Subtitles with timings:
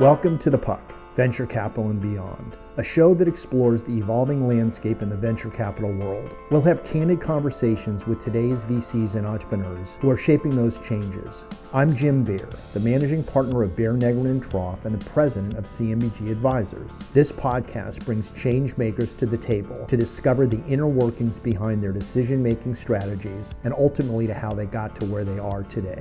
[0.00, 5.02] Welcome to The Puck, Venture Capital and Beyond, a show that explores the evolving landscape
[5.02, 6.36] in the venture capital world.
[6.52, 11.46] We'll have candid conversations with today's VCs and entrepreneurs who are shaping those changes.
[11.74, 15.64] I'm Jim Beer, the managing partner of Beer Negrin and Troff and the president of
[15.64, 16.96] CMBG Advisors.
[17.12, 21.90] This podcast brings change makers to the table to discover the inner workings behind their
[21.90, 25.98] decision making strategies and ultimately to how they got to where they are today.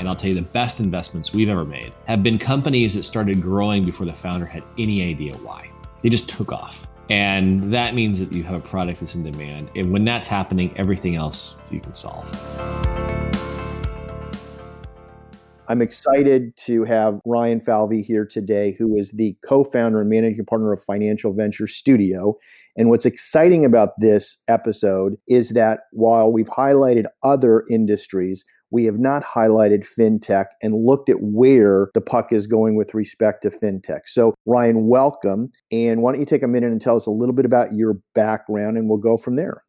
[0.00, 3.42] And I'll tell you the best investments we've ever made have been companies that started
[3.42, 5.70] growing before the founder had any idea why.
[6.00, 6.86] They just took off.
[7.10, 9.68] And that means that you have a product that's in demand.
[9.76, 12.26] And when that's happening, everything else you can solve.
[15.68, 20.46] I'm excited to have Ryan Falvey here today, who is the co founder and managing
[20.46, 22.38] partner of Financial Venture Studio.
[22.74, 28.98] And what's exciting about this episode is that while we've highlighted other industries, we have
[28.98, 34.00] not highlighted fintech and looked at where the puck is going with respect to fintech.
[34.06, 35.50] So, Ryan, welcome.
[35.70, 37.98] And why don't you take a minute and tell us a little bit about your
[38.14, 39.62] background and we'll go from there.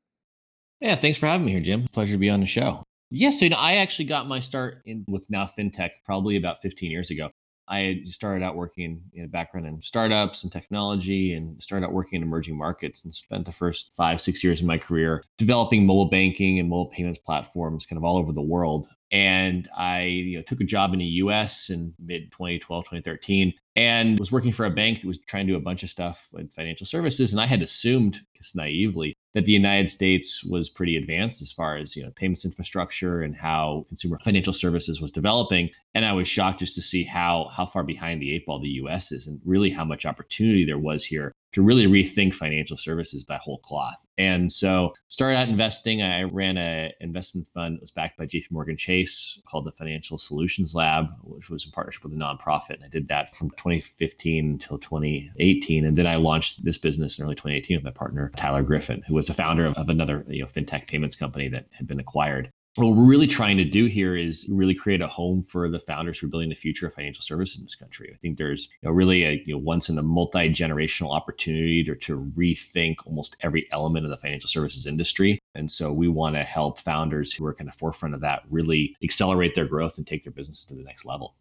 [0.80, 1.88] Yeah, thanks for having me here, Jim.
[1.94, 2.84] Pleasure to be on the show.
[3.12, 6.38] Yes, yeah, so you know, I actually got my start in what's now fintech probably
[6.38, 7.30] about 15 years ago.
[7.72, 12.18] I started out working in a background in startups and technology and started out working
[12.18, 16.10] in emerging markets and spent the first five, six years of my career developing mobile
[16.10, 18.90] banking and mobile payments platforms kind of all over the world.
[19.12, 24.20] And I you know, took a job in the US in mid 2012, 2013, and
[24.20, 26.54] was working for a bank that was trying to do a bunch of stuff with
[26.54, 27.32] financial services.
[27.32, 31.78] And I had assumed, just naively, that the United States was pretty advanced as far
[31.78, 35.70] as you know payments infrastructure and how consumer financial services was developing.
[35.94, 38.70] And I was shocked just to see how how far behind the eight ball the
[38.70, 39.12] U.S.
[39.12, 43.38] is, and really how much opportunity there was here to really rethink financial services by
[43.38, 44.06] whole cloth.
[44.18, 46.02] And so started out investing.
[46.02, 50.18] I ran an investment fund that was backed by JP Morgan Chase called the Financial
[50.18, 52.76] Solutions Lab, which was in partnership with a nonprofit.
[52.76, 55.86] And I did that from 2015 until 2018.
[55.86, 59.16] And then I launched this business in early 2018 with my partner, Tyler Griffin, who
[59.16, 62.52] was a founder of, of another you know, fintech payments company that had been acquired
[62.76, 66.20] what we're really trying to do here is really create a home for the founders
[66.20, 68.10] who are building the future of financial services in this country.
[68.14, 71.84] I think there's you know, really a you know, once in a multi generational opportunity
[71.84, 75.40] to, to rethink almost every element of the financial services industry.
[75.54, 78.96] And so we want to help founders who are kind of forefront of that really
[79.04, 81.36] accelerate their growth and take their business to the next level.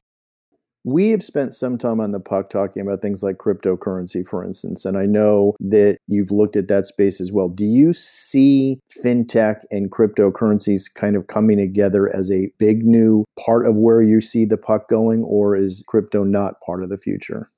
[0.85, 4.87] We have spent some time on the puck talking about things like cryptocurrency, for instance,
[4.87, 7.49] and I know that you've looked at that space as well.
[7.49, 13.67] Do you see fintech and cryptocurrencies kind of coming together as a big new part
[13.67, 17.51] of where you see the puck going, or is crypto not part of the future?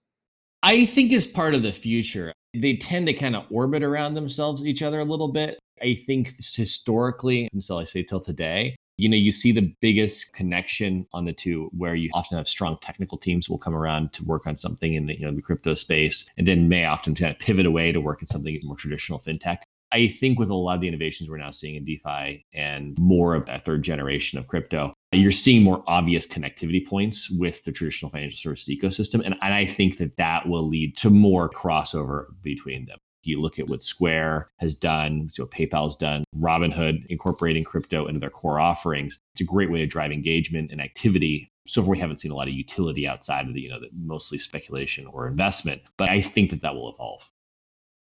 [0.64, 2.32] I think is part of the future.
[2.54, 5.58] They tend to kind of orbit around themselves, each other a little bit.
[5.80, 11.06] I think historically, until I say till today, you know, you see the biggest connection
[11.12, 14.46] on the two where you often have strong technical teams will come around to work
[14.46, 17.38] on something in the, you know, the crypto space and then may often kind of
[17.38, 19.58] pivot away to work in something more traditional fintech.
[19.92, 23.34] I think with a lot of the innovations we're now seeing in DeFi and more
[23.34, 28.10] of that third generation of crypto, you're seeing more obvious connectivity points with the traditional
[28.10, 29.22] financial services ecosystem.
[29.24, 32.98] And, and I think that that will lead to more crossover between them.
[33.24, 38.30] You look at what Square has done, what PayPal's done, Robinhood incorporating crypto into their
[38.30, 39.18] core offerings.
[39.34, 41.50] It's a great way to drive engagement and activity.
[41.66, 43.90] So far, we haven't seen a lot of utility outside of the, you know, the
[43.94, 45.82] mostly speculation or investment.
[45.96, 47.28] But I think that that will evolve.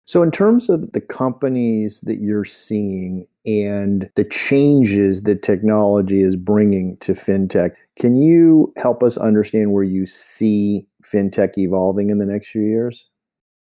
[0.08, 6.34] So, in terms of the companies that you're seeing and the changes that technology is
[6.34, 12.24] bringing to fintech, can you help us understand where you see fintech evolving in the
[12.24, 13.04] next few years?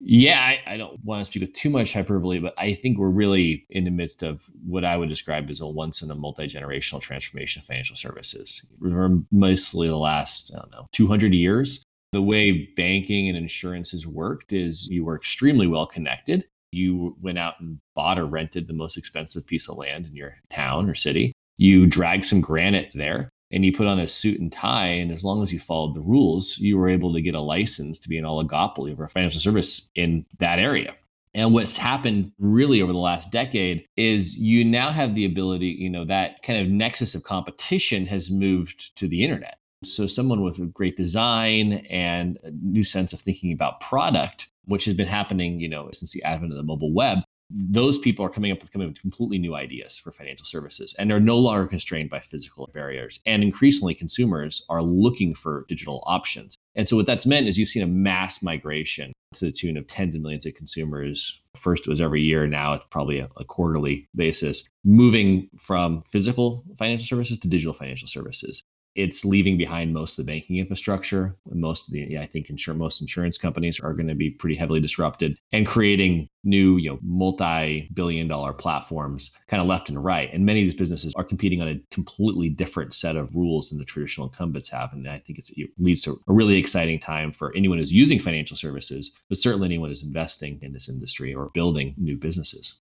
[0.01, 3.09] Yeah, I, I, don't want to speak with too much hyperbole, but I think we're
[3.09, 6.47] really in the midst of what I would describe as a once in a multi
[6.47, 8.65] generational transformation of financial services.
[8.81, 11.83] For mostly the last, I don't know, 200 years,
[12.13, 16.45] the way banking and insurance has worked is you were extremely well connected.
[16.71, 20.37] You went out and bought or rented the most expensive piece of land in your
[20.49, 21.33] town or city.
[21.57, 25.25] You dragged some granite there and you put on a suit and tie, and as
[25.25, 28.19] long as you followed the rules, you were able to get a license to be
[28.19, 30.95] an oligopoly a financial service in that area.
[31.35, 35.91] And what's happened really over the last decade is you now have the ability, you
[35.91, 39.59] know, that kind of nexus of competition has moved to the internet.
[39.85, 44.85] So someone with a great design and a new sense of thinking about product, which
[44.87, 47.19] has been happening, you know, since the advent of the mobile web,
[47.51, 50.95] those people are coming up with coming up with completely new ideas for financial services
[50.99, 53.21] and they're no longer constrained by physical barriers.
[53.27, 56.57] And increasingly consumers are looking for digital options.
[56.75, 59.87] And so what that's meant is you've seen a mass migration to the tune of
[59.87, 61.41] tens of millions of consumers.
[61.57, 62.47] First it was every year.
[62.47, 68.09] Now it's probably a, a quarterly basis moving from physical financial services to digital financial
[68.09, 68.63] services
[68.99, 71.37] it's leaving behind most of the banking infrastructure.
[71.53, 74.57] Most of the, yeah, I think insur- most insurance companies are going to be pretty
[74.57, 80.33] heavily disrupted and creating new, you know, multi-billion dollar platforms kind of left and right.
[80.33, 83.79] And many of these businesses are competing on a completely different set of rules than
[83.79, 84.93] the traditional incumbents have.
[84.93, 88.57] And I think it leads to a really exciting time for anyone who's using financial
[88.57, 92.81] services, but certainly anyone who's investing in this industry or building new businesses.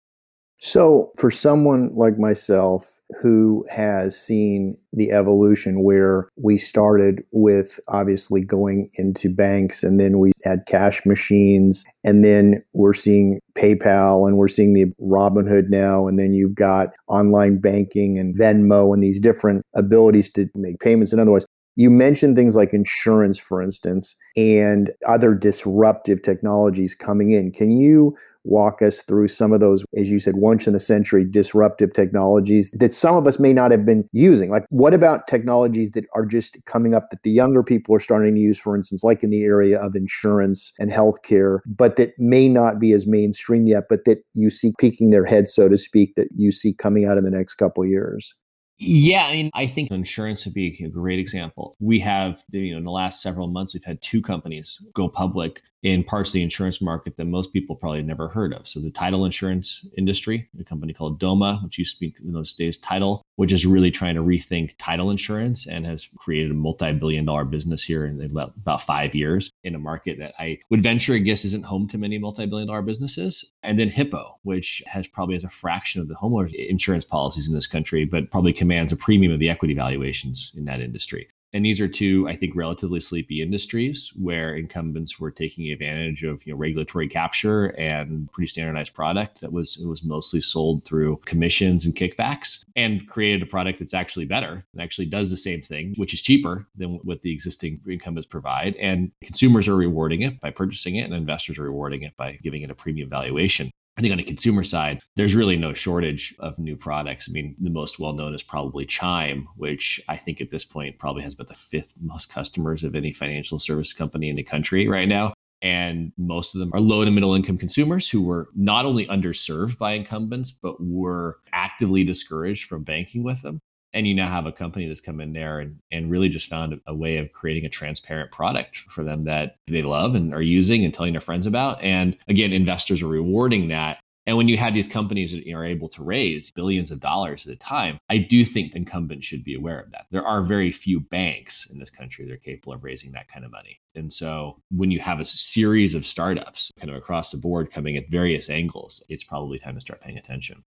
[0.66, 2.92] So, for someone like myself
[3.22, 10.18] who has seen the evolution where we started with obviously going into banks and then
[10.18, 16.08] we had cash machines and then we're seeing PayPal and we're seeing the Robinhood now
[16.08, 21.12] and then you've got online banking and Venmo and these different abilities to make payments
[21.12, 21.46] and otherwise.
[21.76, 27.52] You mentioned things like insurance for instance and other disruptive technologies coming in.
[27.52, 31.26] Can you walk us through some of those, as you said, once in a century
[31.26, 34.50] disruptive technologies that some of us may not have been using?
[34.50, 38.36] Like, what about technologies that are just coming up that the younger people are starting
[38.36, 42.48] to use, for instance, like in the area of insurance and healthcare, but that may
[42.48, 46.16] not be as mainstream yet, but that you see peeking their head, so to speak,
[46.16, 48.36] that you see coming out in the next couple years?
[48.78, 51.76] Yeah, I mean, I think insurance would be a great example.
[51.80, 55.62] We have, you know, in the last several months, we've had two companies go public
[55.86, 58.68] in parts of the insurance market that most people probably never heard of.
[58.68, 62.54] So the title insurance industry, a company called Doma, which used to be in those
[62.54, 67.24] days Title, which is really trying to rethink title insurance and has created a multi-billion
[67.24, 71.20] dollar business here in about five years in a market that I would venture, I
[71.20, 73.46] guess, isn't home to many multi-billion dollar businesses.
[73.62, 77.54] And then Hippo, which has probably as a fraction of the homeowners insurance policies in
[77.54, 81.28] this country, but probably commands a premium of the equity valuations in that industry.
[81.54, 86.44] And these are two, I think, relatively sleepy industries where incumbents were taking advantage of
[86.46, 91.22] you know, regulatory capture and pretty standardized product that was it was mostly sold through
[91.26, 95.62] commissions and kickbacks, and created a product that's actually better and actually does the same
[95.62, 98.76] thing, which is cheaper than what the existing incumbents provide.
[98.78, 102.64] And consumers are rewarding it by purchasing it, and investors are rewarding it by giving
[102.64, 103.70] it a premium valuation.
[103.98, 107.28] I think on the consumer side, there's really no shortage of new products.
[107.30, 111.00] I mean, the most well known is probably Chime, which I think at this point
[111.00, 114.88] probably has about the fifth most customers of any financial service company in the country
[114.90, 115.34] right now.
[115.62, 119.78] And most of them are low to middle income consumers who were not only underserved
[119.78, 123.62] by incumbents, but were actively discouraged from banking with them.
[123.96, 126.80] And you now have a company that's come in there and, and really just found
[126.86, 130.84] a way of creating a transparent product for them that they love and are using
[130.84, 131.82] and telling their friends about.
[131.82, 134.00] And again, investors are rewarding that.
[134.28, 137.54] And when you have these companies that are able to raise billions of dollars at
[137.54, 140.08] a time, I do think incumbents should be aware of that.
[140.12, 143.46] There are very few banks in this country that are capable of raising that kind
[143.46, 143.80] of money.
[143.94, 147.96] And so when you have a series of startups kind of across the board coming
[147.96, 150.64] at various angles, it's probably time to start paying attention.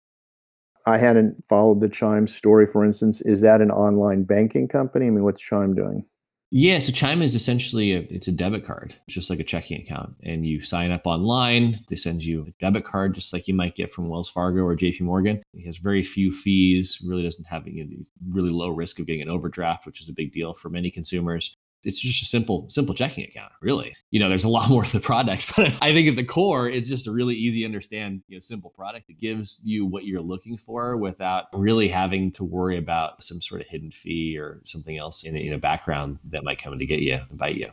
[0.87, 3.19] I hadn't followed the Chime story, for instance.
[3.21, 5.07] Is that an online banking company?
[5.07, 6.05] I mean, what's Chime doing?
[6.49, 10.15] Yeah, so Chime is essentially a, it's a debit card, just like a checking account,
[10.23, 11.77] and you sign up online.
[11.89, 14.75] They send you a debit card, just like you might get from Wells Fargo or
[14.75, 15.03] J.P.
[15.03, 15.43] Morgan.
[15.53, 17.01] It has very few fees.
[17.05, 17.85] Really doesn't have any
[18.31, 21.57] really low risk of getting an overdraft, which is a big deal for many consumers
[21.87, 23.95] it's just a simple simple checking account really.
[24.11, 26.69] You know there's a lot more to the product but i think at the core
[26.69, 30.05] it's just a really easy to understand you know simple product that gives you what
[30.05, 34.61] you're looking for without really having to worry about some sort of hidden fee or
[34.65, 37.55] something else in, in a background that might come in to get you and bite
[37.55, 37.69] you.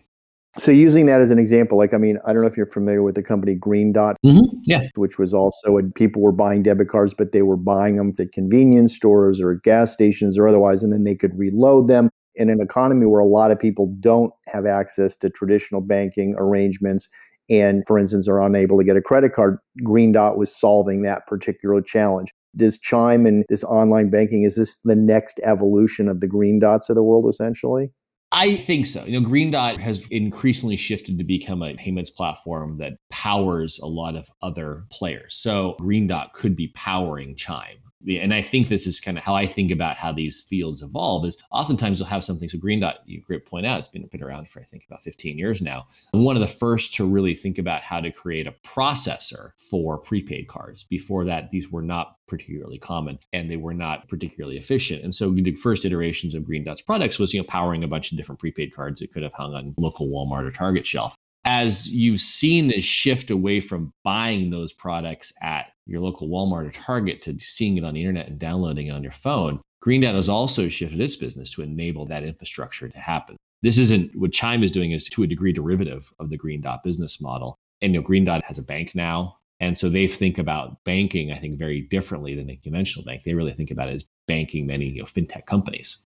[0.57, 3.03] So using that as an example, like I mean, I don't know if you're familiar
[3.03, 4.57] with the company Green Dot, mm-hmm.
[4.63, 8.13] yeah, which was also and people were buying debit cards, but they were buying them
[8.19, 12.09] at convenience stores or at gas stations or otherwise, and then they could reload them
[12.37, 17.09] in an economy where a lot of people don't have access to traditional banking arrangements
[17.51, 21.27] and, for instance, are unable to get a credit card, Green Dot was solving that
[21.27, 22.33] particular challenge.
[22.57, 26.89] Does Chime and this online banking, is this the next evolution of the Green Dots
[26.89, 27.91] of the world, essentially?
[28.33, 29.05] I think so.
[29.05, 33.87] You know, Green Dot has increasingly shifted to become a payments platform that powers a
[33.87, 35.37] lot of other players.
[35.37, 39.35] So Green Dot could be powering Chime and I think this is kind of how
[39.35, 42.49] I think about how these fields evolve is oftentimes you'll have something.
[42.49, 45.03] So Green Dot, you great point out, it's been, been around for I think about
[45.03, 45.87] 15 years now.
[46.13, 49.99] And one of the first to really think about how to create a processor for
[49.99, 50.85] prepaid cards.
[50.85, 55.03] Before that, these were not particularly common and they were not particularly efficient.
[55.03, 58.13] And so the first iterations of Green Dot's products was, you know, powering a bunch
[58.13, 61.89] of different prepaid cards that could have hung on local Walmart or Target shelf as
[61.89, 67.23] you've seen this shift away from buying those products at your local Walmart or Target
[67.23, 70.29] to seeing it on the internet and downloading it on your phone, Green Dot has
[70.29, 73.37] also shifted its business to enable that infrastructure to happen.
[73.63, 76.83] This isn't what Chime is doing is to a degree derivative of the Green Dot
[76.83, 77.57] business model.
[77.83, 79.37] And you know, Green Dot has a bank now.
[79.61, 83.23] And so they think about banking, I think, very differently than a conventional bank.
[83.25, 85.99] They really think about it as banking many you know, fintech companies.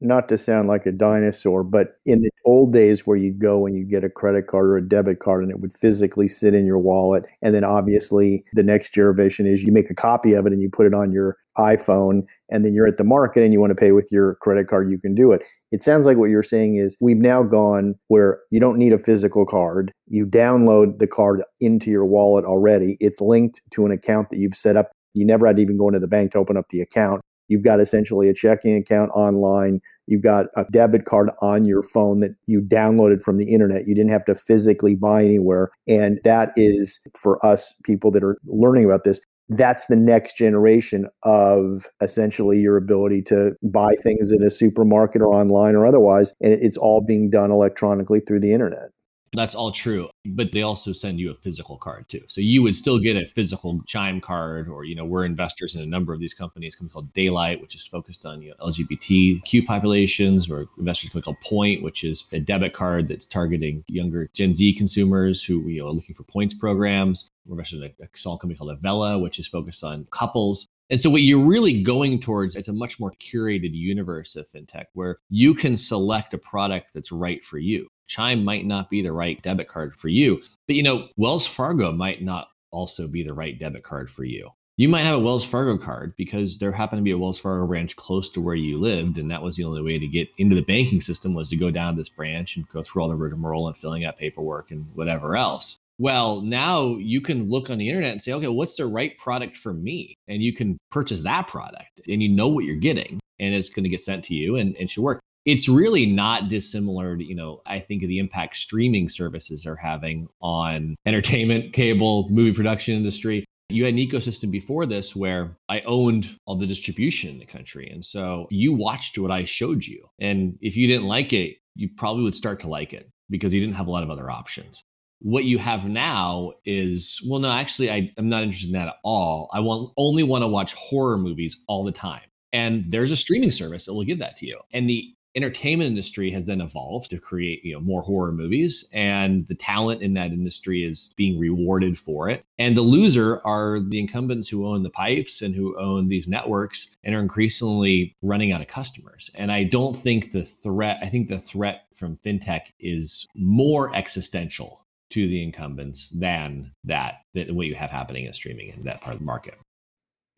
[0.00, 3.76] Not to sound like a dinosaur, but in the old days where you'd go and
[3.76, 6.64] you get a credit card or a debit card and it would physically sit in
[6.64, 7.24] your wallet.
[7.42, 10.70] And then obviously the next generation is you make a copy of it and you
[10.70, 13.74] put it on your iPhone and then you're at the market and you want to
[13.74, 15.42] pay with your credit card, you can do it.
[15.72, 18.98] It sounds like what you're saying is we've now gone where you don't need a
[18.98, 19.92] physical card.
[20.06, 22.96] You download the card into your wallet already.
[23.00, 24.92] It's linked to an account that you've set up.
[25.14, 27.20] You never had to even go into the bank to open up the account.
[27.48, 29.80] You've got essentially a checking account online.
[30.06, 33.88] You've got a debit card on your phone that you downloaded from the internet.
[33.88, 35.70] You didn't have to physically buy anywhere.
[35.86, 39.20] And that is for us people that are learning about this.
[39.50, 45.34] That's the next generation of essentially your ability to buy things at a supermarket or
[45.34, 46.34] online or otherwise.
[46.42, 48.90] And it's all being done electronically through the internet.
[49.34, 52.22] That's all true, but they also send you a physical card too.
[52.28, 55.82] So you would still get a physical Chime card, or you know, we're investors in
[55.82, 56.74] a number of these companies.
[56.74, 60.48] Company called Daylight, which is focused on you know, LGBTQ populations.
[60.48, 64.74] We're investors company called Point, which is a debit card that's targeting younger Gen Z
[64.74, 67.28] consumers who you know are looking for points programs.
[67.46, 70.68] We're investors in a, a small company called Ivella, which is focused on couples.
[70.90, 74.86] And so what you're really going towards, it's a much more curated universe of fintech
[74.94, 77.88] where you can select a product that's right for you.
[78.08, 81.92] Chime might not be the right debit card for you, but you know, Wells Fargo
[81.92, 84.50] might not also be the right debit card for you.
[84.76, 87.66] You might have a Wells Fargo card because there happened to be a Wells Fargo
[87.66, 90.54] branch close to where you lived, and that was the only way to get into
[90.54, 93.16] the banking system was to go down to this branch and go through all the
[93.16, 95.78] rigmarole and filling out paperwork and whatever else.
[95.98, 99.56] Well, now you can look on the internet and say, okay, what's the right product
[99.56, 100.14] for me?
[100.28, 103.82] And you can purchase that product and you know what you're getting and it's going
[103.82, 107.34] to get sent to you and, and should work it's really not dissimilar to, you
[107.34, 112.94] know, I think of the impact streaming services are having on entertainment, cable, movie production
[112.94, 113.46] industry.
[113.70, 117.88] You had an ecosystem before this where I owned all the distribution in the country.
[117.88, 120.04] And so you watched what I showed you.
[120.20, 123.60] And if you didn't like it, you probably would start to like it because you
[123.60, 124.84] didn't have a lot of other options.
[125.20, 128.96] What you have now is, well, no, actually, I, I'm not interested in that at
[129.02, 129.48] all.
[129.54, 132.20] I want only want to watch horror movies all the time.
[132.52, 134.60] And there's a streaming service that will give that to you.
[134.72, 139.46] And the entertainment industry has then evolved to create you know more horror movies and
[139.46, 142.44] the talent in that industry is being rewarded for it.
[142.58, 146.88] And the loser are the incumbents who own the pipes and who own these networks
[147.04, 149.30] and are increasingly running out of customers.
[149.36, 154.84] And i don't think the threat i think the threat from fintech is more existential
[155.10, 159.14] to the incumbents than that than what you have happening in streaming in that part
[159.14, 159.54] of the market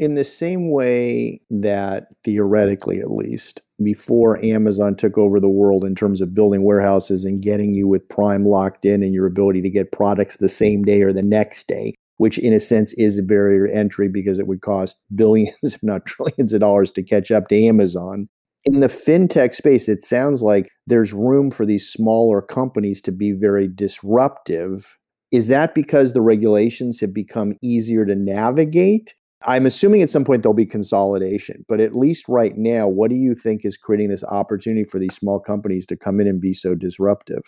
[0.00, 5.94] in the same way that theoretically at least before amazon took over the world in
[5.94, 9.70] terms of building warehouses and getting you with prime locked in and your ability to
[9.70, 13.22] get products the same day or the next day which in a sense is a
[13.22, 17.30] barrier to entry because it would cost billions if not trillions of dollars to catch
[17.30, 18.28] up to amazon.
[18.66, 23.32] In the fintech space it sounds like there's room for these smaller companies to be
[23.32, 24.98] very disruptive.
[25.32, 29.14] Is that because the regulations have become easier to navigate
[29.46, 33.16] I'm assuming at some point there'll be consolidation, but at least right now, what do
[33.16, 36.52] you think is creating this opportunity for these small companies to come in and be
[36.52, 37.42] so disruptive?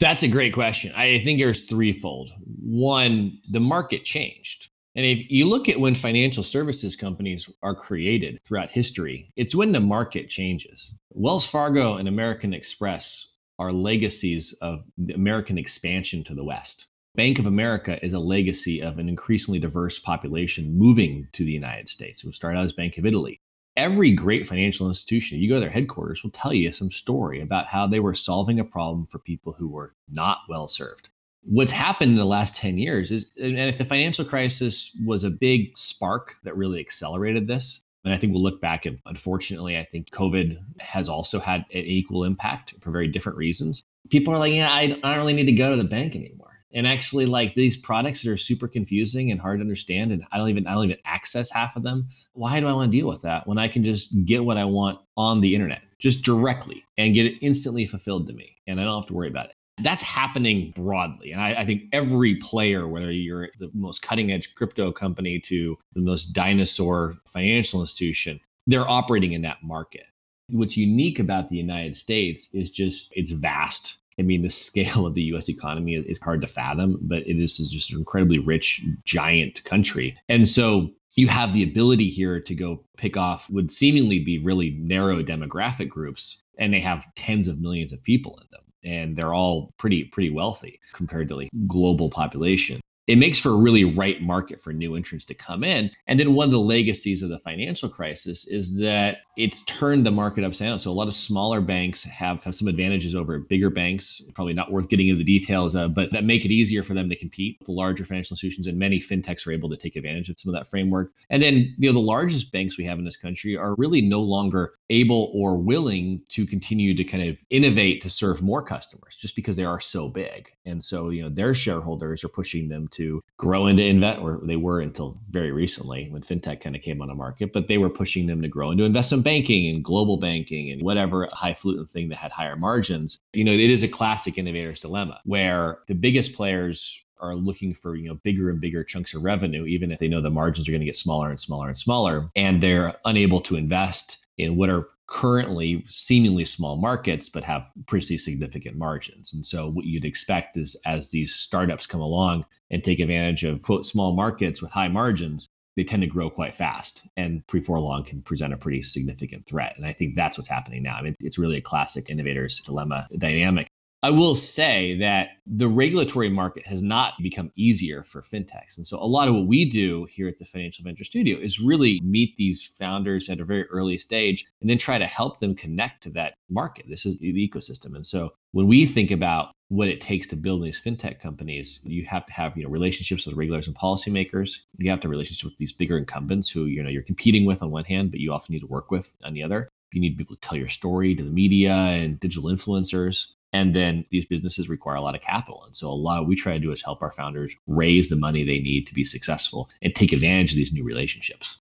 [0.00, 0.92] That's a great question.
[0.96, 2.32] I think there's threefold.
[2.60, 4.70] One, the market changed.
[4.96, 9.72] And if you look at when financial services companies are created throughout history, it's when
[9.72, 10.94] the market changes.
[11.10, 16.86] Wells Fargo and American Express are legacies of the American expansion to the West.
[17.16, 21.88] Bank of America is a legacy of an increasingly diverse population moving to the United
[21.88, 22.24] States.
[22.24, 23.40] We started out as Bank of Italy.
[23.76, 27.66] Every great financial institution, you go to their headquarters, will tell you some story about
[27.66, 31.08] how they were solving a problem for people who were not well served.
[31.44, 35.30] What's happened in the last 10 years is, and if the financial crisis was a
[35.30, 39.84] big spark that really accelerated this, and I think we'll look back and unfortunately, I
[39.84, 43.84] think COVID has also had an equal impact for very different reasons.
[44.10, 46.43] People are like, yeah, I, I don't really need to go to the bank anymore
[46.74, 50.36] and actually like these products that are super confusing and hard to understand and i
[50.36, 53.08] don't even i don't even access half of them why do i want to deal
[53.08, 56.84] with that when i can just get what i want on the internet just directly
[56.98, 59.54] and get it instantly fulfilled to me and i don't have to worry about it?
[59.82, 64.54] That's happening broadly and I, I think every player whether you're the most cutting edge
[64.54, 70.06] crypto company to the most dinosaur financial institution they're operating in that market.
[70.48, 75.14] What's unique about the united states is just it's vast I mean, the scale of
[75.14, 79.62] the US economy is hard to fathom, but this is just an incredibly rich, giant
[79.64, 80.16] country.
[80.28, 84.72] And so you have the ability here to go pick off would seemingly be really
[84.80, 88.60] narrow demographic groups, and they have tens of millions of people in them.
[88.84, 93.56] And they're all pretty, pretty wealthy compared to like global population it makes for a
[93.56, 95.90] really right market for new entrants to come in.
[96.06, 100.10] And then one of the legacies of the financial crisis is that it's turned the
[100.10, 100.78] market upside down.
[100.78, 104.22] So a lot of smaller banks have, have some advantages over bigger banks.
[104.34, 107.08] Probably not worth getting into the details, of, but that make it easier for them
[107.08, 107.56] to compete.
[107.58, 110.54] With the larger financial institutions and many fintechs are able to take advantage of some
[110.54, 111.12] of that framework.
[111.30, 114.20] And then you know the largest banks we have in this country are really no
[114.20, 119.34] longer able or willing to continue to kind of innovate to serve more customers just
[119.34, 120.50] because they are so big.
[120.64, 124.56] And so you know their shareholders are pushing them to grow into invest, or they
[124.56, 127.90] were until very recently when fintech kind of came on the market, but they were
[127.90, 132.16] pushing them to grow into investment banking and global banking and whatever highfalutin thing that
[132.18, 133.18] had higher margins.
[133.32, 137.96] You know, it is a classic innovator's dilemma where the biggest players are looking for
[137.96, 140.72] you know bigger and bigger chunks of revenue even if they know the margins are
[140.72, 144.68] going to get smaller and smaller and smaller and they're unable to invest in what
[144.68, 150.56] are currently seemingly small markets but have pretty significant margins and so what you'd expect
[150.56, 154.88] is as these startups come along and take advantage of quote small markets with high
[154.88, 159.46] margins they tend to grow quite fast and before long can present a pretty significant
[159.46, 159.74] threat.
[159.76, 160.96] And I think that's what's happening now.
[160.96, 163.68] I mean, it's really a classic innovator's dilemma dynamic.
[164.04, 168.76] I will say that the regulatory market has not become easier for fintechs.
[168.76, 171.58] And so a lot of what we do here at the Financial Venture Studio is
[171.58, 175.54] really meet these founders at a very early stage and then try to help them
[175.54, 176.84] connect to that market.
[176.86, 177.96] This is the ecosystem.
[177.96, 182.04] And so when we think about what it takes to build these fintech companies, you
[182.04, 184.58] have to have you know relationships with regulators and policymakers.
[184.76, 187.62] You have to have relationships with these bigger incumbents who you know you're competing with
[187.62, 189.70] on one hand, but you often need to work with on the other.
[189.92, 193.28] You need to be able to tell your story to the media and digital influencers.
[193.54, 195.62] And then these businesses require a lot of capital.
[195.64, 198.42] And so a lot we try to do is help our founders raise the money
[198.42, 201.60] they need to be successful and take advantage of these new relationships.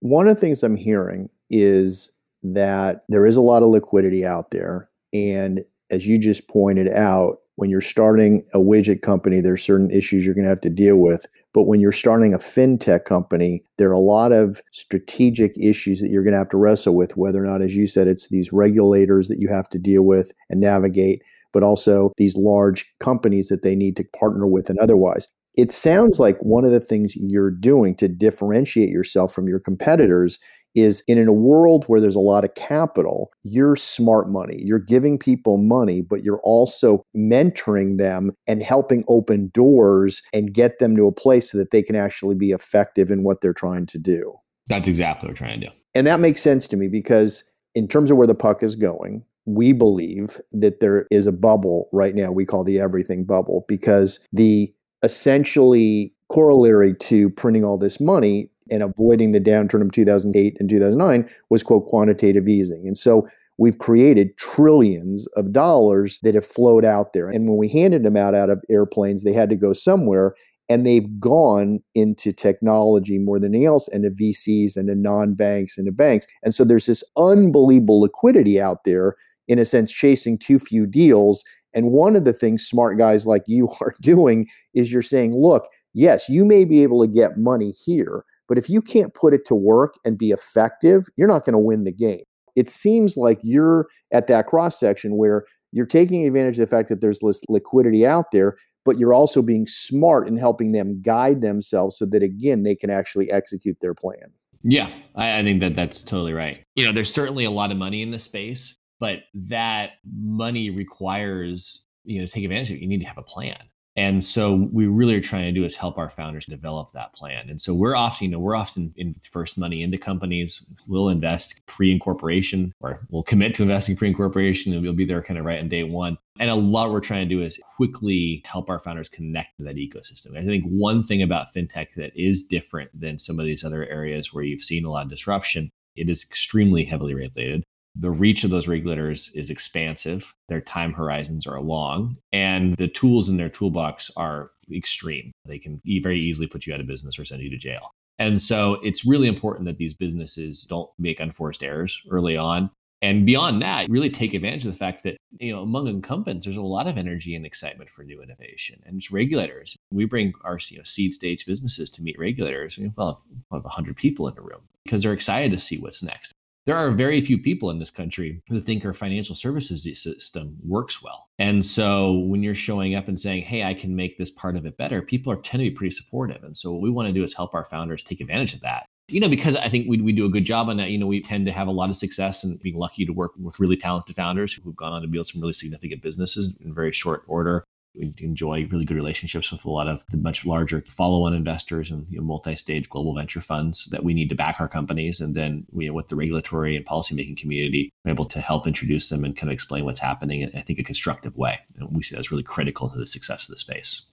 [0.00, 2.10] One of the things I'm hearing is
[2.42, 4.88] that there is a lot of liquidity out there.
[5.12, 10.24] And as you just pointed out, when you're starting a widget company, there's certain issues
[10.24, 11.26] you're going to have to deal with.
[11.52, 16.08] But when you're starting a fintech company, there are a lot of strategic issues that
[16.08, 18.52] you're going to have to wrestle with, whether or not, as you said, it's these
[18.52, 21.22] regulators that you have to deal with and navigate
[21.54, 25.28] but also these large companies that they need to partner with and otherwise.
[25.54, 30.38] It sounds like one of the things you're doing to differentiate yourself from your competitors
[30.74, 34.56] is in a world where there's a lot of capital, you're smart money.
[34.58, 40.80] You're giving people money, but you're also mentoring them and helping open doors and get
[40.80, 43.86] them to a place so that they can actually be effective in what they're trying
[43.86, 44.34] to do.
[44.66, 45.72] That's exactly what we're trying to do.
[45.94, 47.44] And that makes sense to me because,
[47.76, 51.88] in terms of where the puck is going, we believe that there is a bubble
[51.92, 52.32] right now.
[52.32, 58.82] We call the everything bubble because the essentially corollary to printing all this money and
[58.82, 62.86] avoiding the downturn of 2008 and 2009 was quote quantitative easing.
[62.86, 63.28] And so
[63.58, 67.28] we've created trillions of dollars that have flowed out there.
[67.28, 70.34] And when we handed them out out of airplanes they had to go somewhere
[70.70, 75.76] and they've gone into technology more than anything else and to VCs and to non-banks
[75.76, 76.26] and to banks.
[76.42, 79.14] And so there's this unbelievable liquidity out there
[79.48, 81.44] in a sense, chasing too few deals.
[81.74, 85.66] And one of the things smart guys like you are doing is you're saying, look,
[85.92, 89.46] yes, you may be able to get money here, but if you can't put it
[89.46, 92.24] to work and be effective, you're not going to win the game.
[92.56, 96.88] It seems like you're at that cross section where you're taking advantage of the fact
[96.88, 101.40] that there's this liquidity out there, but you're also being smart in helping them guide
[101.40, 104.30] themselves so that, again, they can actually execute their plan.
[104.62, 106.62] Yeah, I, I think that that's totally right.
[106.76, 111.84] You know, there's certainly a lot of money in this space but that money requires
[112.04, 113.58] you know to take advantage of it you need to have a plan.
[113.96, 117.48] And so we really are trying to do is help our founders develop that plan.
[117.50, 120.64] And so we're often you know we're often in first money into companies.
[120.86, 125.44] We'll invest pre-incorporation or we'll commit to investing pre-incorporation and we'll be there kind of
[125.44, 126.16] right on day one.
[126.38, 129.76] And a lot we're trying to do is quickly help our founders connect to that
[129.76, 130.38] ecosystem.
[130.38, 134.32] I think one thing about fintech that is different than some of these other areas
[134.32, 137.64] where you've seen a lot of disruption, it is extremely heavily regulated
[137.94, 143.28] the reach of those regulators is expansive, their time horizons are long, and the tools
[143.28, 145.32] in their toolbox are extreme.
[145.46, 147.90] They can very easily put you out of business or send you to jail.
[148.18, 152.70] And so it's really important that these businesses don't make unforced errors early on.
[153.02, 156.56] And beyond that, really take advantage of the fact that, you know, among incumbents, there's
[156.56, 158.80] a lot of energy and excitement for new innovation.
[158.86, 159.76] And it's regulators.
[159.90, 162.78] We bring our you know, seed stage businesses to meet regulators.
[162.78, 166.32] We well, have 100 people in the room because they're excited to see what's next
[166.66, 171.02] there are very few people in this country who think our financial services system works
[171.02, 171.28] well.
[171.38, 174.64] And so when you're showing up and saying, hey, I can make this part of
[174.64, 176.42] it better, people are tend to be pretty supportive.
[176.42, 178.86] And so what we want to do is help our founders take advantage of that.
[179.08, 180.88] You know, because I think we, we do a good job on that.
[180.88, 183.32] You know, we tend to have a lot of success and being lucky to work
[183.38, 186.92] with really talented founders who've gone on to build some really significant businesses in very
[186.92, 187.64] short order.
[187.94, 192.06] We enjoy really good relationships with a lot of the much larger follow-on investors and
[192.10, 195.20] you know, multi-stage global venture funds that we need to back our companies.
[195.20, 199.24] And then we, with the regulatory and policymaking community, we're able to help introduce them
[199.24, 201.60] and kind of explain what's happening in, I think, a constructive way.
[201.76, 204.06] And we see that's really critical to the success of the space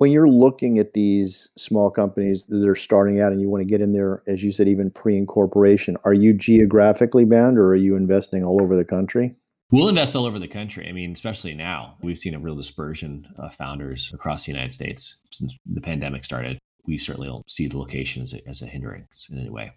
[0.00, 3.68] when you're looking at these small companies that are starting out and you want to
[3.68, 7.76] get in there, as you said, even pre incorporation, are you geographically bound or are
[7.76, 9.36] you investing all over the country?
[9.72, 10.88] We'll invest all over the country.
[10.88, 15.20] I mean, especially now, we've seen a real dispersion of founders across the United States
[15.30, 16.58] since the pandemic started.
[16.86, 19.72] We certainly don't see the locations as a hindrance in any way.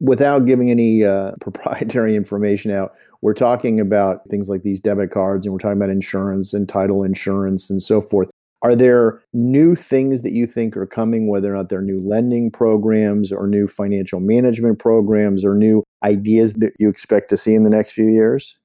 [0.00, 5.44] Without giving any uh, proprietary information out, we're talking about things like these debit cards
[5.44, 8.30] and we're talking about insurance and title insurance and so forth.
[8.62, 12.50] Are there new things that you think are coming, whether or not they're new lending
[12.50, 17.62] programs or new financial management programs or new ideas that you expect to see in
[17.62, 18.56] the next few years?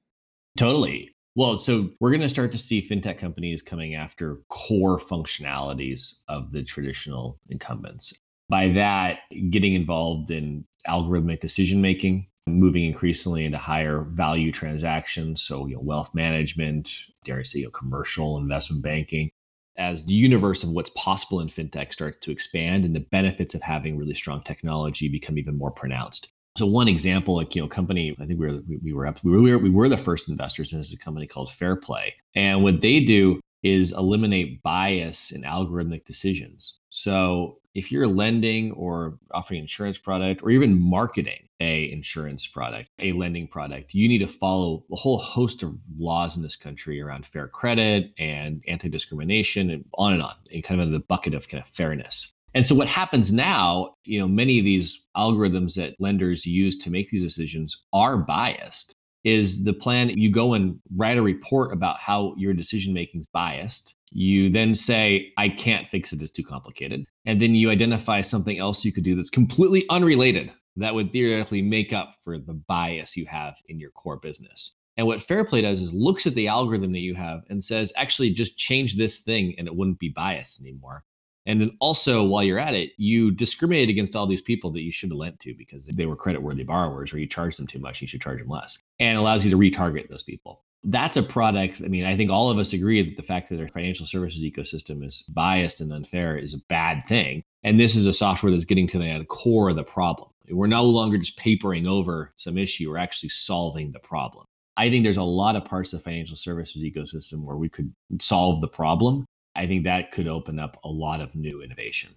[0.56, 1.14] Totally.
[1.34, 6.52] Well, so we're going to start to see fintech companies coming after core functionalities of
[6.52, 8.12] the traditional incumbents.
[8.50, 15.40] By that, getting involved in algorithmic decision making, moving increasingly into higher value transactions.
[15.42, 16.90] So, you know, wealth management,
[17.24, 19.30] dare I say, you know, commercial investment banking,
[19.78, 23.62] as the universe of what's possible in fintech starts to expand and the benefits of
[23.62, 26.30] having really strong technology become even more pronounced.
[26.56, 29.32] So one example, like you know, company, I think we were we were up, we
[29.32, 33.00] were we were the first investors in this a company called Fairplay, and what they
[33.00, 36.78] do is eliminate bias in algorithmic decisions.
[36.90, 43.12] So if you're lending or offering insurance product or even marketing a insurance product, a
[43.12, 47.24] lending product, you need to follow a whole host of laws in this country around
[47.24, 51.48] fair credit and anti-discrimination and on and on, and kind of in the bucket of
[51.48, 52.34] kind of fairness.
[52.54, 56.90] And so what happens now, you know, many of these algorithms that lenders use to
[56.90, 58.94] make these decisions are biased.
[59.24, 63.26] Is the plan you go and write a report about how your decision making is
[63.32, 67.06] biased you then say, I can't fix it, it's too complicated.
[67.24, 71.62] And then you identify something else you could do that's completely unrelated that would theoretically
[71.62, 74.74] make up for the bias you have in your core business.
[74.96, 78.30] And what Fairplay does is looks at the algorithm that you have and says, actually,
[78.30, 81.04] just change this thing and it wouldn't be biased anymore.
[81.46, 84.92] And then also, while you're at it, you discriminate against all these people that you
[84.92, 87.80] should have lent to because they were credit worthy borrowers or you charge them too
[87.80, 88.78] much, you should charge them less.
[89.00, 91.80] And allows you to retarget those people that's a product.
[91.84, 94.42] I mean, I think all of us agree that the fact that our financial services
[94.42, 97.42] ecosystem is biased and unfair is a bad thing.
[97.62, 100.30] And this is a software that's getting to the core of the problem.
[100.50, 104.44] We're no longer just papering over some issue, we're actually solving the problem.
[104.76, 107.92] I think there's a lot of parts of the financial services ecosystem where we could
[108.20, 109.24] solve the problem.
[109.54, 112.14] I think that could open up a lot of new innovation.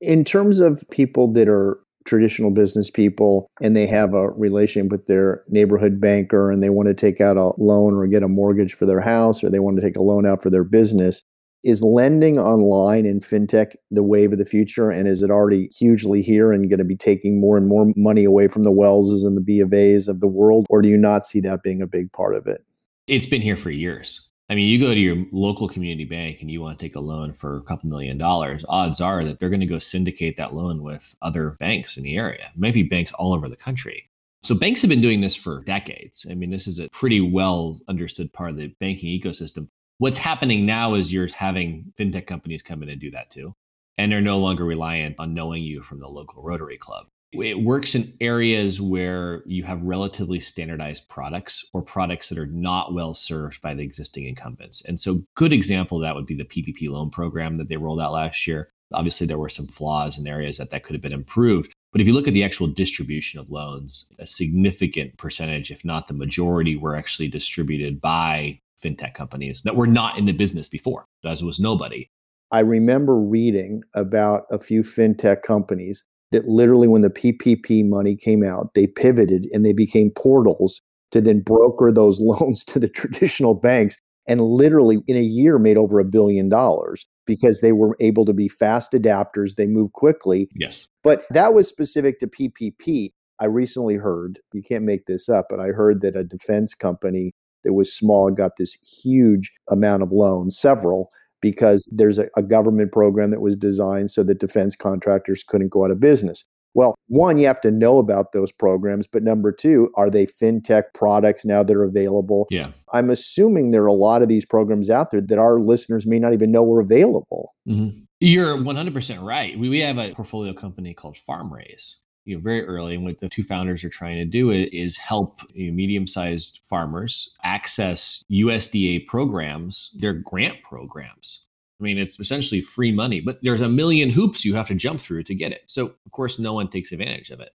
[0.00, 5.06] In terms of people that are traditional business people and they have a relationship with
[5.06, 8.74] their neighborhood banker and they want to take out a loan or get a mortgage
[8.74, 11.22] for their house or they want to take a loan out for their business.
[11.64, 14.88] Is lending online in fintech the wave of the future?
[14.88, 18.22] And is it already hugely here and going to be taking more and more money
[18.22, 20.66] away from the Wellses and the B of A's of the world?
[20.70, 22.64] Or do you not see that being a big part of it?
[23.08, 24.28] It's been here for years.
[24.48, 27.00] I mean, you go to your local community bank and you want to take a
[27.00, 30.54] loan for a couple million dollars, odds are that they're going to go syndicate that
[30.54, 34.08] loan with other banks in the area, maybe banks all over the country.
[34.44, 36.26] So banks have been doing this for decades.
[36.30, 39.68] I mean, this is a pretty well understood part of the banking ecosystem.
[39.98, 43.52] What's happening now is you're having fintech companies come in and do that too.
[43.98, 47.94] And they're no longer reliant on knowing you from the local Rotary Club it works
[47.94, 53.60] in areas where you have relatively standardized products or products that are not well served
[53.62, 54.82] by the existing incumbents.
[54.84, 58.00] And so, good example of that would be the PPP loan program that they rolled
[58.00, 58.70] out last year.
[58.92, 61.72] Obviously, there were some flaws in areas that that could have been improved.
[61.92, 66.08] But if you look at the actual distribution of loans, a significant percentage, if not
[66.08, 71.06] the majority, were actually distributed by fintech companies that were not in the business before,
[71.24, 72.08] as was nobody.
[72.52, 78.42] I remember reading about a few fintech companies that literally when the PPP money came
[78.42, 80.80] out, they pivoted and they became portals
[81.12, 85.76] to then broker those loans to the traditional banks and literally in a year made
[85.76, 89.54] over a billion dollars because they were able to be fast adapters.
[89.54, 90.48] They move quickly.
[90.54, 90.86] Yes.
[91.02, 93.12] But that was specific to PPP.
[93.40, 97.34] I recently heard, you can't make this up, but I heard that a defense company
[97.64, 101.10] that was small got this huge amount of loans, several,
[101.50, 105.84] because there's a, a government program that was designed so that defense contractors couldn't go
[105.84, 106.44] out of business.
[106.74, 110.82] Well, one, you have to know about those programs, but number two, are they fintech
[110.92, 112.48] products now that are available?
[112.50, 112.72] Yeah.
[112.92, 116.18] I'm assuming there are a lot of these programs out there that our listeners may
[116.18, 117.54] not even know were available.
[117.66, 118.00] Mm-hmm.
[118.20, 119.58] You're 100% right.
[119.58, 121.94] We, we have a portfolio company called FarmRaise.
[122.26, 122.94] You know, very early.
[122.94, 127.34] And what the two founders are trying to do is help you know, medium-sized farmers
[127.42, 131.46] access USDA programs, their grant programs.
[131.80, 135.00] I mean, it's essentially free money, but there's a million hoops you have to jump
[135.00, 135.62] through to get it.
[135.66, 137.50] So, of course, no one takes advantage of it.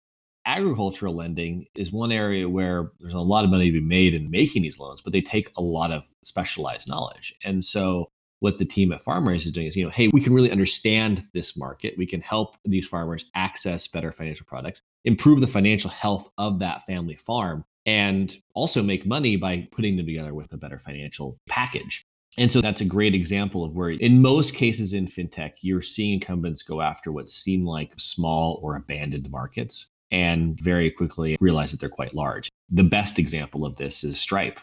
[0.46, 4.30] Agricultural lending is one area where there's a lot of money to be made in
[4.30, 7.34] making these loans, but they take a lot of specialized knowledge.
[7.44, 10.34] And so, what the team at FarmRaise is doing is, you know, hey, we can
[10.34, 11.96] really understand this market.
[11.98, 16.86] We can help these farmers access better financial products, improve the financial health of that
[16.86, 22.06] family farm, and also make money by putting them together with a better financial package.
[22.38, 26.14] And so that's a great example of where, in most cases in fintech, you're seeing
[26.14, 31.80] incumbents go after what seem like small or abandoned markets and very quickly realize that
[31.80, 32.50] they're quite large.
[32.70, 34.60] The best example of this is Stripe,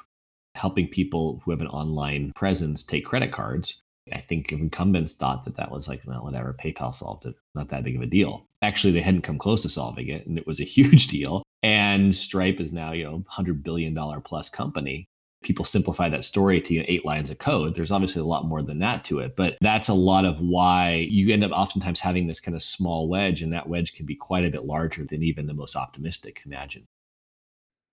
[0.57, 3.83] helping people who have an online presence take credit cards.
[4.13, 7.83] I think incumbents thought that that was like, well, whatever, PayPal solved it, not that
[7.83, 8.47] big of a deal.
[8.63, 11.43] Actually, they hadn't come close to solving it, and it was a huge deal.
[11.63, 15.07] And Stripe is now, you know, $100 billion plus company
[15.47, 17.75] people simplify that story to eight lines of code.
[17.75, 21.07] There's obviously a lot more than that to it, but that's a lot of why
[21.09, 24.17] you end up oftentimes having this kind of small wedge, and that wedge can be
[24.17, 26.85] quite a bit larger than even the most optimistic imagine.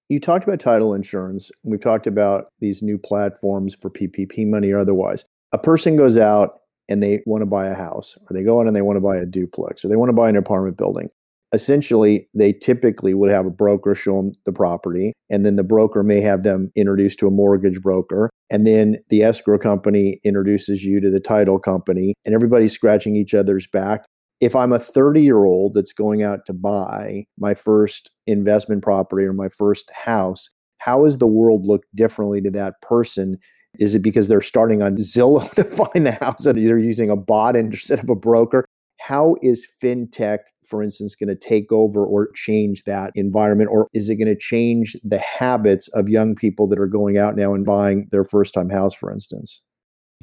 [0.10, 1.52] You talked about title insurance.
[1.64, 5.26] We've talked about these new platforms for PPP money or otherwise.
[5.54, 8.68] A person goes out and they want to buy a house, or they go out
[8.68, 11.10] and they want to buy a duplex, or they want to buy an apartment building
[11.54, 16.04] essentially they typically would have a broker show them the property and then the broker
[16.04, 21.00] may have them introduced to a mortgage broker and then the escrow company introduces you
[21.00, 24.04] to the title company and everybody's scratching each other's back
[24.44, 29.26] if i'm a 30 year old that's going out to buy my first investment property
[29.26, 33.38] or my first house how does the world look differently to that person
[33.80, 37.16] is it because they're starting on Zillow to find the house that they're using a
[37.16, 38.66] bot instead of a broker?
[39.00, 43.70] How is fintech, for instance, going to take over or change that environment?
[43.72, 47.36] Or is it going to change the habits of young people that are going out
[47.36, 49.62] now and buying their first time house, for instance?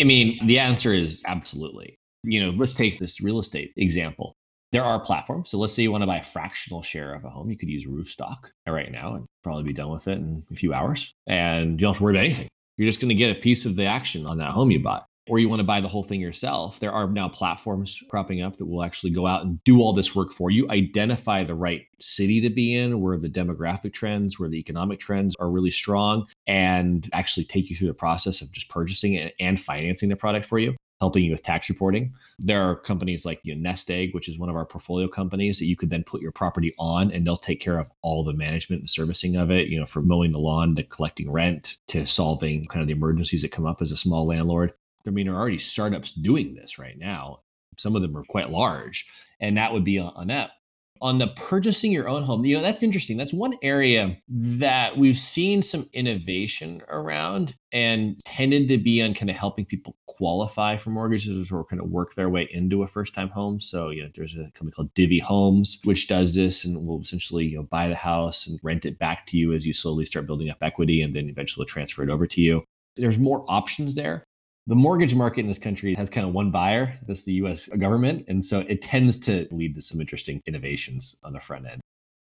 [0.00, 1.98] I mean, the answer is absolutely.
[2.22, 4.34] You know, let's take this real estate example.
[4.72, 5.50] There are platforms.
[5.50, 7.50] So let's say you want to buy a fractional share of a home.
[7.50, 10.72] You could use Roofstock right now and probably be done with it in a few
[10.72, 11.12] hours.
[11.26, 12.48] And you don't have to worry about anything.
[12.76, 15.06] You're just going to get a piece of the action on that home you bought
[15.30, 18.56] or you want to buy the whole thing yourself, there are now platforms cropping up
[18.56, 21.86] that will actually go out and do all this work for you, identify the right
[22.00, 26.26] city to be in, where the demographic trends, where the economic trends are really strong,
[26.48, 30.46] and actually take you through the process of just purchasing it and financing the product
[30.46, 32.12] for you helping you with tax reporting.
[32.38, 35.58] There are companies like you know, Nest Egg, which is one of our portfolio companies
[35.58, 38.34] that you could then put your property on and they'll take care of all the
[38.34, 42.06] management and servicing of it, you know, from mowing the lawn to collecting rent to
[42.06, 44.72] solving kind of the emergencies that come up as a small landlord.
[45.06, 47.40] I mean, there are already startups doing this right now.
[47.78, 49.06] Some of them are quite large,
[49.40, 50.50] and that would be on that.
[51.02, 53.16] On the purchasing your own home, you know, that's interesting.
[53.16, 59.30] That's one area that we've seen some innovation around and tended to be on kind
[59.30, 63.14] of helping people qualify for mortgages or kind of work their way into a first
[63.14, 63.60] time home.
[63.60, 67.46] So, you know, there's a company called Divvy Homes, which does this and will essentially,
[67.46, 70.26] you know, buy the house and rent it back to you as you slowly start
[70.26, 72.62] building up equity and then eventually transfer it over to you.
[72.96, 74.24] There's more options there
[74.66, 78.24] the mortgage market in this country has kind of one buyer that's the us government
[78.28, 81.80] and so it tends to lead to some interesting innovations on the front end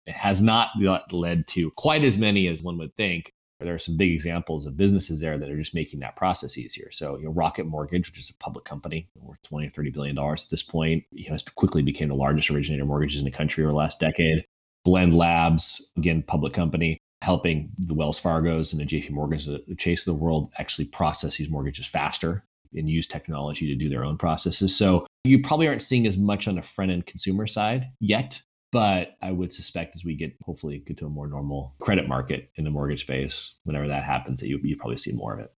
[0.05, 0.69] it has not
[1.11, 3.31] led to quite as many as one would think
[3.63, 6.91] there are some big examples of businesses there that are just making that process easier.
[6.91, 10.15] So, you know, Rocket Mortgage, which is a public company worth 20 or 30 billion
[10.15, 13.31] dollars at this point, you know, quickly became the largest originator of mortgages in the
[13.31, 14.45] country over the last decade.
[14.83, 19.75] Blend Labs, again, public company, helping the Wells Fargo's and the JP Morgan's, uh, the
[19.75, 22.43] Chase of the world actually process these mortgages faster
[22.75, 24.75] and use technology to do their own processes.
[24.75, 28.41] So you probably aren't seeing as much on the front end consumer side yet,
[28.73, 32.49] but I would suspect as we get hopefully get to a more normal credit market
[32.57, 35.53] in the mortgage space, whenever that happens, that you you probably see more of it.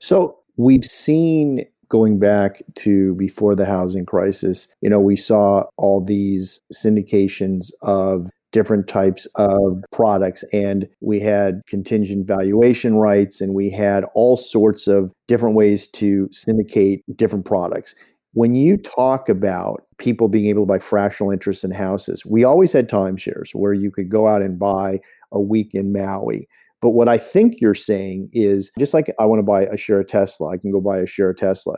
[0.00, 6.04] So we've seen going back to before the housing crisis, you know, we saw all
[6.04, 10.44] these syndications of different types of products.
[10.52, 16.28] And we had contingent valuation rights and we had all sorts of different ways to
[16.32, 17.94] syndicate different products.
[18.32, 22.72] When you talk about people being able to buy fractional interest in houses, we always
[22.72, 25.00] had timeshares where you could go out and buy
[25.32, 26.46] a week in Maui.
[26.80, 30.00] But what I think you're saying is just like I want to buy a share
[30.00, 31.76] of Tesla, I can go buy a share of Tesla.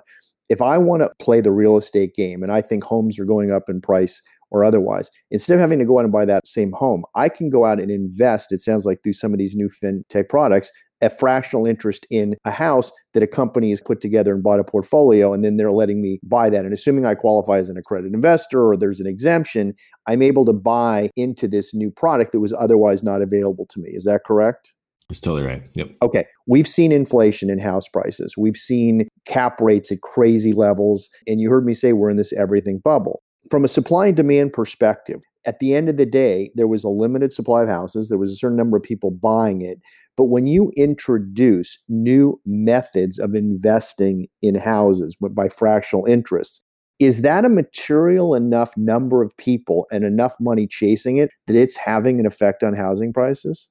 [0.48, 3.50] If I want to play the real estate game and I think homes are going
[3.52, 5.10] up in price or otherwise.
[5.30, 7.80] Instead of having to go out and buy that same home, I can go out
[7.80, 12.06] and invest, it sounds like, through some of these new fintech products a fractional interest
[12.10, 15.56] in a house that a company has put together and bought a portfolio, and then
[15.56, 16.64] they're letting me buy that.
[16.64, 19.74] And assuming I qualify as an accredited investor or there's an exemption,
[20.06, 23.90] I'm able to buy into this new product that was otherwise not available to me.
[23.92, 24.72] Is that correct?
[25.08, 25.62] That's totally right.
[25.74, 25.90] Yep.
[26.02, 26.24] Okay.
[26.46, 28.34] We've seen inflation in house prices.
[28.38, 31.08] We've seen cap rates at crazy levels.
[31.26, 33.20] And you heard me say we're in this everything bubble.
[33.50, 36.88] From a supply and demand perspective, at the end of the day, there was a
[36.88, 38.08] limited supply of houses.
[38.08, 39.80] There was a certain number of people buying it.
[40.16, 46.62] But when you introduce new methods of investing in houses by fractional interest,
[47.00, 51.76] is that a material enough number of people and enough money chasing it that it's
[51.76, 53.66] having an effect on housing prices?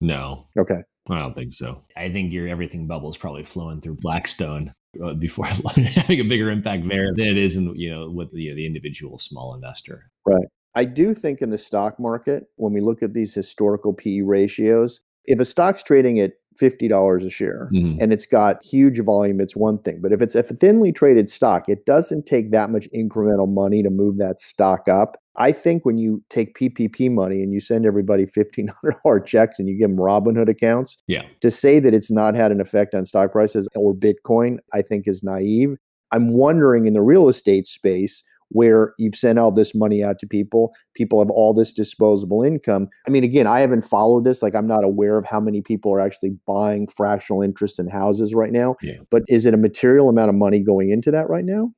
[0.00, 0.48] No.
[0.58, 0.80] Okay.
[1.10, 1.82] I don't think so.
[1.96, 4.72] I think your everything bubble is probably flowing through Blackstone
[5.02, 8.52] uh, before having a bigger impact there than it is in you know with the,
[8.54, 10.10] the individual small investor.
[10.26, 10.46] Right.
[10.74, 15.00] I do think in the stock market, when we look at these historical PE ratios,
[15.24, 18.00] if a stock's trading at $50 a share mm-hmm.
[18.00, 20.00] and it's got huge volume, it's one thing.
[20.02, 23.90] But if it's a thinly traded stock, it doesn't take that much incremental money to
[23.90, 25.16] move that stock up.
[25.36, 29.78] I think when you take PPP money and you send everybody $1,500 checks and you
[29.78, 31.22] give them Robinhood accounts, yeah.
[31.40, 35.06] to say that it's not had an effect on stock prices or Bitcoin, I think
[35.06, 35.76] is naive.
[36.12, 40.26] I'm wondering in the real estate space, where you've sent all this money out to
[40.26, 40.72] people.
[40.94, 42.88] People have all this disposable income.
[43.06, 44.42] I mean, again, I haven't followed this.
[44.42, 48.34] Like, I'm not aware of how many people are actually buying fractional interest in houses
[48.34, 48.76] right now.
[48.82, 48.98] Yeah.
[49.10, 51.72] But is it a material amount of money going into that right now?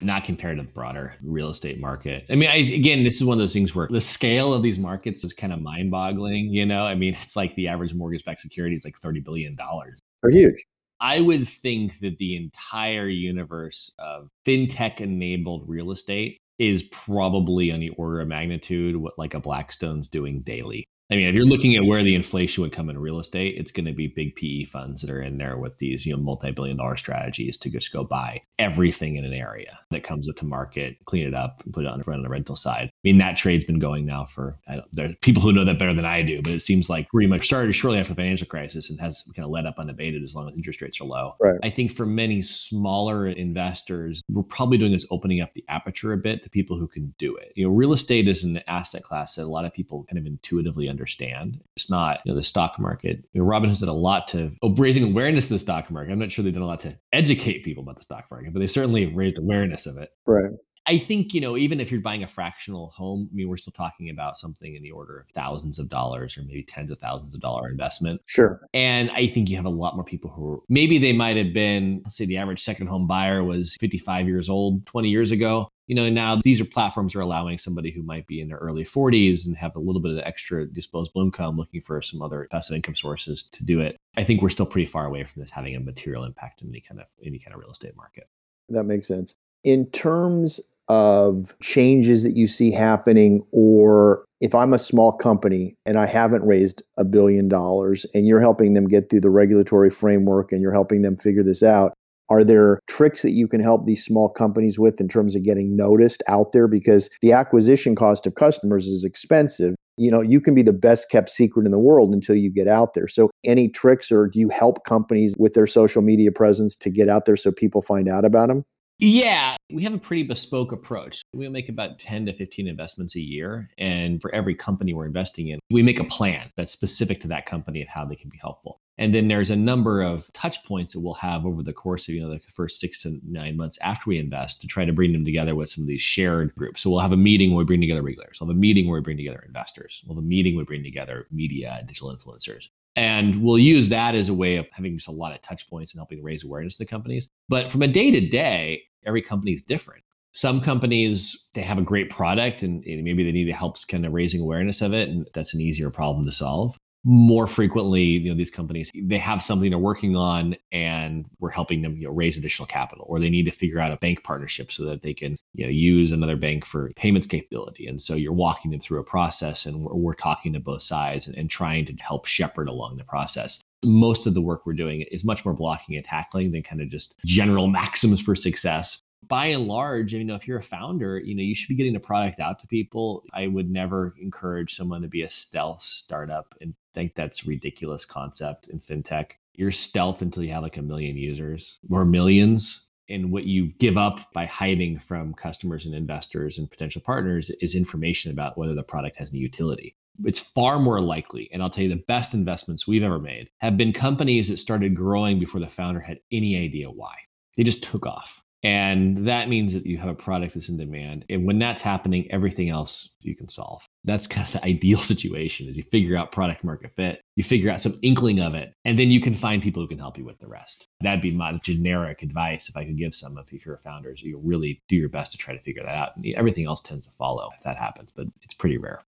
[0.00, 2.24] Not compared to the broader real estate market.
[2.30, 4.78] I mean, I, again, this is one of those things where the scale of these
[4.78, 6.52] markets is kind of mind boggling.
[6.52, 9.56] You know, I mean, it's like the average mortgage backed security is like $30 billion.
[9.56, 10.64] They're huge.
[11.00, 17.80] I would think that the entire universe of fintech enabled real estate is probably on
[17.80, 20.88] the order of magnitude what like a Blackstone's doing daily.
[21.10, 23.70] I mean, if you're looking at where the inflation would come in real estate, it's
[23.70, 26.76] going to be big PE funds that are in there with these, you know, multi-billion
[26.76, 30.98] dollar strategies to just go buy everything in an area that comes up to market,
[31.06, 32.88] clean it up, and put it on, front on the rental side.
[32.88, 35.64] I mean, that trade's been going now for I don't, there are people who know
[35.64, 38.16] that better than I do, but it seems like pretty much started shortly after the
[38.16, 41.04] financial crisis and has kind of led up unabated as long as interest rates are
[41.04, 41.36] low.
[41.40, 41.58] Right.
[41.62, 46.18] I think for many smaller investors, we're probably doing is opening up the aperture a
[46.18, 47.52] bit to people who can do it.
[47.54, 50.26] You know, real estate is an asset class that a lot of people kind of
[50.26, 51.60] intuitively understand.
[51.76, 53.24] It's not you know the stock market.
[53.32, 56.12] You know, Robinhood has done a lot to oh, raising awareness of the stock market.
[56.12, 58.60] I'm not sure they've done a lot to educate people about the stock market, but
[58.60, 60.10] they certainly have raised awareness of it.
[60.26, 60.50] Right.
[60.88, 63.74] I think, you know, even if you're buying a fractional home, I mean, we're still
[63.74, 67.34] talking about something in the order of thousands of dollars or maybe tens of thousands
[67.34, 68.22] of dollar investment.
[68.24, 68.62] Sure.
[68.72, 71.52] And I think you have a lot more people who are, maybe they might have
[71.52, 75.68] been, let's say the average second home buyer was 55 years old 20 years ago.
[75.88, 78.84] You know, now these are platforms are allowing somebody who might be in their early
[78.84, 82.76] 40s and have a little bit of extra disposable income looking for some other passive
[82.76, 83.96] income sources to do it.
[84.16, 86.80] I think we're still pretty far away from this having a material impact in any
[86.80, 88.28] kind of any kind of real estate market.
[88.68, 89.34] That makes sense.
[89.64, 95.96] In terms of changes that you see happening or if I'm a small company and
[95.96, 100.52] I haven't raised a billion dollars and you're helping them get through the regulatory framework
[100.52, 101.92] and you're helping them figure this out,
[102.30, 105.76] are there tricks that you can help these small companies with in terms of getting
[105.76, 106.68] noticed out there?
[106.68, 109.74] Because the acquisition cost of customers is expensive.
[109.96, 112.68] You know, you can be the best kept secret in the world until you get
[112.68, 113.08] out there.
[113.08, 117.08] So, any tricks or do you help companies with their social media presence to get
[117.08, 118.64] out there so people find out about them?
[119.00, 121.22] Yeah, we have a pretty bespoke approach.
[121.32, 123.70] We make about 10 to 15 investments a year.
[123.78, 127.46] And for every company we're investing in, we make a plan that's specific to that
[127.46, 128.80] company of how they can be helpful.
[128.98, 132.14] And then there's a number of touch points that we'll have over the course of,
[132.16, 135.12] you know, the first six to nine months after we invest to try to bring
[135.12, 136.82] them together with some of these shared groups.
[136.82, 138.38] So we'll have a meeting where we bring together regulars.
[138.40, 140.02] We'll have a meeting where we bring together investors.
[140.04, 142.66] We'll have a meeting where we bring together media and digital influencers.
[142.98, 145.94] And we'll use that as a way of having just a lot of touch points
[145.94, 147.28] and helping raise awareness of the companies.
[147.48, 150.02] But from a day to day, every company is different.
[150.32, 154.12] Some companies they have a great product and maybe they need to help kind of
[154.12, 156.76] raising awareness of it, and that's an easier problem to solve.
[157.04, 161.82] More frequently, you know, these companies they have something they're working on, and we're helping
[161.82, 164.70] them, you know, raise additional capital, or they need to figure out a bank partnership
[164.70, 167.86] so that they can, you know, use another bank for payments capability.
[167.86, 171.26] And so you're walking them through a process, and we're, we're talking to both sides
[171.26, 175.02] and, and trying to help shepherd along the process most of the work we're doing
[175.02, 179.46] is much more blocking and tackling than kind of just general maxims for success by
[179.46, 182.00] and large, you know, if you're a founder, you know, you should be getting the
[182.00, 183.24] product out to people.
[183.32, 188.04] I would never encourage someone to be a stealth startup and think that's a ridiculous
[188.04, 189.32] concept in fintech.
[189.54, 192.86] You're stealth until you have like a million users or millions.
[193.10, 197.74] And what you give up by hiding from customers and investors and potential partners is
[197.74, 201.84] information about whether the product has any utility it's far more likely, and I'll tell
[201.84, 205.68] you the best investments we've ever made have been companies that started growing before the
[205.68, 207.14] founder had any idea why.
[207.56, 208.42] They just took off.
[208.64, 211.24] And that means that you have a product that's in demand.
[211.30, 213.86] And when that's happening, everything else you can solve.
[214.02, 217.70] That's kind of the ideal situation is you figure out product market fit, you figure
[217.70, 220.24] out some inkling of it, and then you can find people who can help you
[220.24, 220.88] with the rest.
[221.02, 224.12] That'd be my generic advice if I could give some of if you're a founder,
[224.12, 226.16] is you really do your best to try to figure that out.
[226.16, 229.02] And everything else tends to follow if that happens, but it's pretty rare.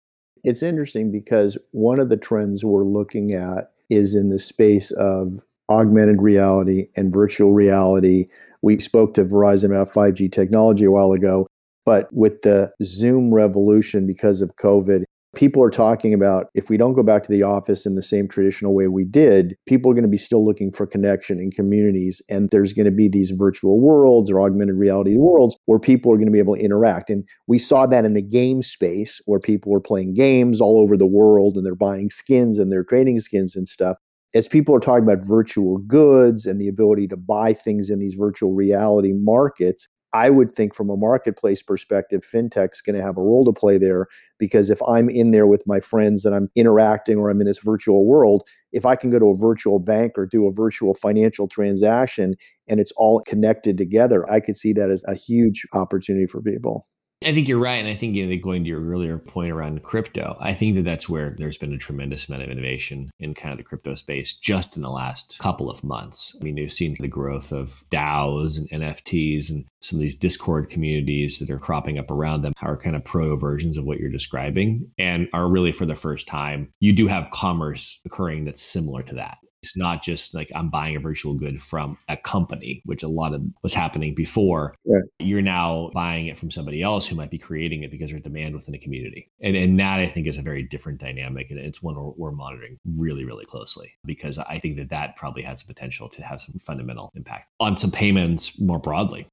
[0.45, 5.41] It's interesting because one of the trends we're looking at is in the space of
[5.69, 8.29] augmented reality and virtual reality.
[8.63, 11.47] We spoke to Verizon about 5G technology a while ago,
[11.85, 15.05] but with the Zoom revolution because of COVID,
[15.37, 18.27] people are talking about if we don't go back to the office in the same
[18.27, 22.23] traditional way we did, people are going to be still looking for connection in communities.
[22.29, 26.17] And there's going to be these virtual worlds or augmented reality worlds where people are
[26.17, 27.11] going to be able to interact.
[27.11, 30.97] And we saw that in the game space where people were playing games all over
[30.97, 33.99] the world and they're buying skins and they're trading skins and stuff.
[34.35, 38.15] As people are talking about virtual goods and the ability to buy things in these
[38.15, 39.87] virtual reality markets,
[40.17, 43.77] I would think from a marketplace perspective, fintech's going to have a role to play
[43.77, 44.07] there
[44.39, 47.59] because if I'm in there with my friends and I'm interacting or I'm in this
[47.59, 48.43] virtual world,
[48.73, 52.35] if I can go to a virtual bank or do a virtual financial transaction
[52.67, 56.87] and it's all connected together, I could see that as a huge opportunity for people.
[57.25, 57.77] I think you're right.
[57.77, 60.83] And I think, you know, going to your earlier point around crypto, I think that
[60.83, 64.35] that's where there's been a tremendous amount of innovation in kind of the crypto space
[64.35, 66.37] just in the last couple of months.
[66.39, 70.69] I mean, you've seen the growth of DAOs and NFTs and some of these Discord
[70.69, 74.11] communities that are cropping up around them are kind of proto versions of what you're
[74.11, 76.71] describing and are really for the first time.
[76.81, 79.39] You do have commerce occurring that's similar to that.
[79.63, 83.35] It's not just like I'm buying a virtual good from a company, which a lot
[83.35, 84.75] of was happening before.
[84.87, 85.03] Right.
[85.19, 88.55] You're now buying it from somebody else who might be creating it because there's demand
[88.55, 89.31] within a community.
[89.41, 91.51] And, and that I think is a very different dynamic.
[91.51, 95.43] And it's one we're, we're monitoring really, really closely because I think that that probably
[95.43, 99.27] has the potential to have some fundamental impact on some payments more broadly.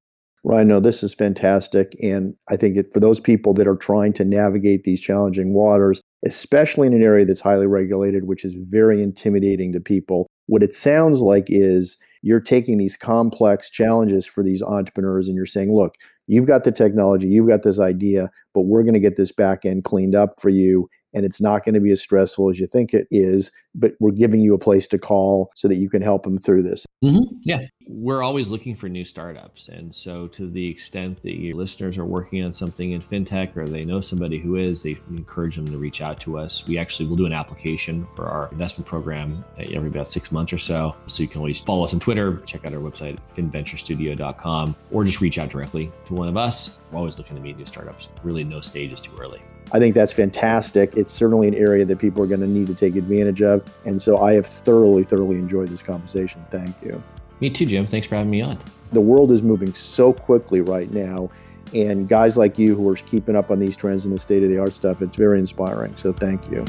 [0.44, 1.96] Ryan, no, this is fantastic.
[2.02, 6.02] And I think it, for those people that are trying to navigate these challenging waters,
[6.26, 10.28] especially in an area that's highly regulated, which is very intimidating to people.
[10.48, 15.46] What it sounds like is you're taking these complex challenges for these entrepreneurs and you're
[15.46, 15.96] saying, look,
[16.28, 19.66] you've got the technology, you've got this idea, but we're going to get this back
[19.66, 22.68] end cleaned up for you and it's not going to be as stressful as you
[22.68, 26.02] think it is but we're giving you a place to call so that you can
[26.02, 26.86] help them through this.
[27.04, 27.36] Mm-hmm.
[27.42, 27.62] yeah.
[27.86, 32.06] We're always looking for new startups and so to the extent that your listeners are
[32.06, 35.78] working on something in fintech or they know somebody who is they encourage them to
[35.78, 36.66] reach out to us.
[36.66, 40.58] We actually will do an application for our investment program every about six months or
[40.58, 40.96] so.
[41.08, 45.20] So you can always follow us on twitter check out our website finventurestudio.com or just
[45.20, 46.80] reach out directly to one of us.
[46.92, 48.10] We're always looking to meet new startups.
[48.24, 49.42] Really no stage is too early
[49.74, 50.96] I think that's fantastic.
[50.96, 53.68] It's certainly an area that people are going to need to take advantage of.
[53.86, 56.46] And so I have thoroughly, thoroughly enjoyed this conversation.
[56.52, 57.02] Thank you.
[57.40, 57.88] Me too, Jim.
[57.88, 58.60] Thanks for having me on.
[58.92, 61.32] The world is moving so quickly right now.
[61.74, 64.50] And guys like you who are keeping up on these trends and the state of
[64.50, 65.96] the art stuff, it's very inspiring.
[65.98, 66.64] So thank you.